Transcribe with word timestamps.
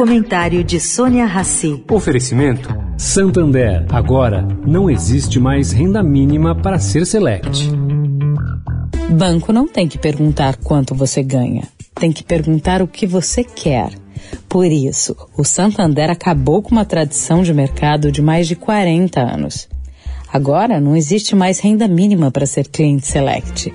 comentário 0.00 0.64
de 0.64 0.80
Sônia 0.80 1.26
Rassi. 1.26 1.84
Oferecimento 1.90 2.74
Santander. 2.96 3.84
Agora 3.90 4.48
não 4.66 4.88
existe 4.88 5.38
mais 5.38 5.72
renda 5.72 6.02
mínima 6.02 6.54
para 6.54 6.78
ser 6.78 7.04
select. 7.04 7.68
Banco 9.10 9.52
não 9.52 9.68
tem 9.68 9.86
que 9.86 9.98
perguntar 9.98 10.56
quanto 10.56 10.94
você 10.94 11.22
ganha. 11.22 11.64
Tem 11.94 12.10
que 12.10 12.24
perguntar 12.24 12.80
o 12.80 12.88
que 12.88 13.06
você 13.06 13.44
quer. 13.44 13.92
Por 14.48 14.64
isso, 14.64 15.14
o 15.36 15.44
Santander 15.44 16.08
acabou 16.08 16.62
com 16.62 16.70
uma 16.70 16.86
tradição 16.86 17.42
de 17.42 17.52
mercado 17.52 18.10
de 18.10 18.22
mais 18.22 18.48
de 18.48 18.56
40 18.56 19.20
anos. 19.20 19.68
Agora 20.32 20.80
não 20.80 20.96
existe 20.96 21.36
mais 21.36 21.60
renda 21.60 21.86
mínima 21.86 22.30
para 22.30 22.46
ser 22.46 22.68
cliente 22.68 23.06
select. 23.06 23.70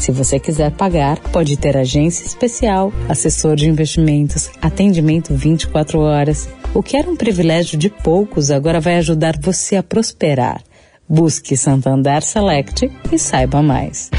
Se 0.00 0.10
você 0.10 0.40
quiser 0.40 0.70
pagar, 0.70 1.18
pode 1.18 1.58
ter 1.58 1.76
agência 1.76 2.24
especial, 2.24 2.90
assessor 3.06 3.54
de 3.54 3.68
investimentos, 3.68 4.50
atendimento 4.62 5.34
24 5.34 6.00
horas. 6.00 6.48
O 6.72 6.82
que 6.82 6.96
era 6.96 7.08
um 7.08 7.14
privilégio 7.14 7.78
de 7.78 7.90
poucos 7.90 8.50
agora 8.50 8.80
vai 8.80 8.96
ajudar 8.96 9.38
você 9.38 9.76
a 9.76 9.82
prosperar. 9.82 10.62
Busque 11.06 11.54
Santander 11.54 12.22
Select 12.22 12.90
e 13.12 13.18
saiba 13.18 13.60
mais. 13.60 14.10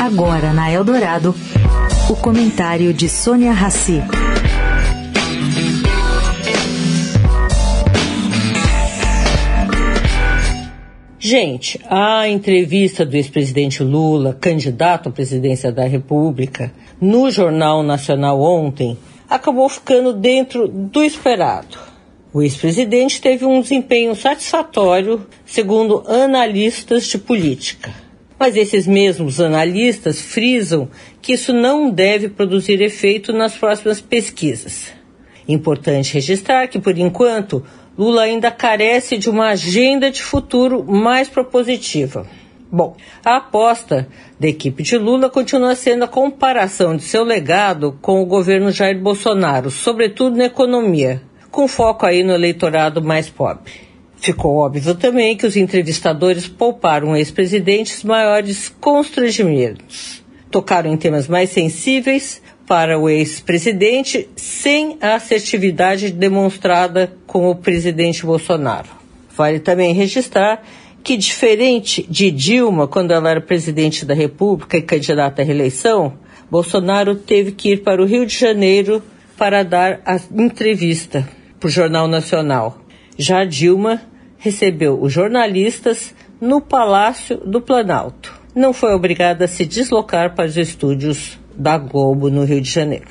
Agora 0.00 0.54
na 0.54 0.72
Eldorado, 0.72 1.34
o 2.08 2.16
comentário 2.16 2.94
de 2.94 3.10
Sônia 3.10 3.52
Rassi. 3.52 4.02
Gente, 11.32 11.80
a 11.88 12.28
entrevista 12.28 13.06
do 13.06 13.16
ex-presidente 13.16 13.82
Lula, 13.82 14.36
candidato 14.38 15.08
à 15.08 15.12
presidência 15.12 15.72
da 15.72 15.84
República, 15.84 16.70
no 17.00 17.30
Jornal 17.30 17.82
Nacional 17.82 18.38
ontem, 18.38 18.98
acabou 19.30 19.66
ficando 19.66 20.12
dentro 20.12 20.68
do 20.68 21.02
esperado. 21.02 21.78
O 22.34 22.42
ex-presidente 22.42 23.18
teve 23.18 23.46
um 23.46 23.62
desempenho 23.62 24.14
satisfatório, 24.14 25.26
segundo 25.46 26.04
analistas 26.06 27.06
de 27.06 27.16
política. 27.16 27.94
Mas 28.38 28.54
esses 28.54 28.86
mesmos 28.86 29.40
analistas 29.40 30.20
frisam 30.20 30.90
que 31.22 31.32
isso 31.32 31.54
não 31.54 31.88
deve 31.88 32.28
produzir 32.28 32.82
efeito 32.82 33.32
nas 33.32 33.56
próximas 33.56 34.02
pesquisas. 34.02 34.92
Importante 35.48 36.12
registrar 36.12 36.68
que, 36.68 36.78
por 36.78 36.98
enquanto, 36.98 37.64
Lula 37.96 38.22
ainda 38.22 38.50
carece 38.50 39.18
de 39.18 39.28
uma 39.28 39.48
agenda 39.48 40.10
de 40.10 40.22
futuro 40.22 40.82
mais 40.84 41.28
propositiva. 41.28 42.26
Bom, 42.70 42.96
a 43.22 43.36
aposta 43.36 44.08
da 44.40 44.48
equipe 44.48 44.82
de 44.82 44.96
Lula 44.96 45.28
continua 45.28 45.74
sendo 45.74 46.04
a 46.04 46.08
comparação 46.08 46.96
de 46.96 47.02
seu 47.02 47.22
legado 47.22 47.98
com 48.00 48.22
o 48.22 48.26
governo 48.26 48.70
Jair 48.70 48.98
Bolsonaro, 48.98 49.70
sobretudo 49.70 50.36
na 50.36 50.46
economia, 50.46 51.20
com 51.50 51.68
foco 51.68 52.06
aí 52.06 52.22
no 52.22 52.32
eleitorado 52.32 53.02
mais 53.02 53.28
pobre. 53.28 53.72
Ficou 54.16 54.56
óbvio 54.56 54.94
também 54.94 55.36
que 55.36 55.46
os 55.46 55.56
entrevistadores 55.56 56.48
pouparam 56.48 57.16
ex-presidentes 57.16 58.02
maiores 58.04 58.68
constrangimentos. 58.80 60.22
Tocaram 60.50 60.92
em 60.92 60.96
temas 60.96 61.28
mais 61.28 61.50
sensíveis, 61.50 62.41
para 62.66 62.98
o 62.98 63.08
ex-presidente 63.08 64.28
sem 64.36 64.96
a 65.00 65.14
assertividade 65.14 66.10
demonstrada 66.10 67.12
com 67.26 67.50
o 67.50 67.56
presidente 67.56 68.24
Bolsonaro. 68.24 68.88
Vale 69.36 69.60
também 69.60 69.94
registrar 69.94 70.62
que, 71.02 71.16
diferente 71.16 72.06
de 72.08 72.30
Dilma, 72.30 72.86
quando 72.86 73.12
ela 73.12 73.30
era 73.30 73.40
presidente 73.40 74.04
da 74.04 74.14
República 74.14 74.76
e 74.76 74.82
candidata 74.82 75.42
à 75.42 75.44
reeleição, 75.44 76.14
Bolsonaro 76.50 77.14
teve 77.14 77.52
que 77.52 77.72
ir 77.72 77.82
para 77.82 78.02
o 78.02 78.06
Rio 78.06 78.26
de 78.26 78.38
Janeiro 78.38 79.02
para 79.36 79.62
dar 79.62 80.00
a 80.04 80.20
entrevista 80.32 81.28
para 81.58 81.66
o 81.66 81.70
Jornal 81.70 82.06
Nacional. 82.06 82.78
Já 83.18 83.44
Dilma 83.44 84.02
recebeu 84.38 85.00
os 85.00 85.12
jornalistas 85.12 86.14
no 86.40 86.60
Palácio 86.60 87.38
do 87.38 87.60
Planalto. 87.60 88.40
Não 88.54 88.72
foi 88.72 88.92
obrigada 88.92 89.46
a 89.46 89.48
se 89.48 89.64
deslocar 89.64 90.34
para 90.34 90.46
os 90.46 90.56
estúdios 90.56 91.38
da 91.56 91.78
Globo 91.78 92.30
no 92.30 92.44
Rio 92.44 92.60
de 92.60 92.70
Janeiro. 92.70 93.08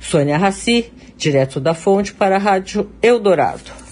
Sônia 0.00 0.38
Raci, 0.38 0.92
direto 1.16 1.60
da 1.60 1.74
fonte 1.74 2.14
para 2.14 2.36
a 2.36 2.38
Rádio 2.38 2.90
Eldorado. 3.02 3.87